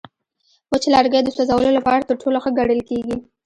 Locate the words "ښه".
2.43-2.51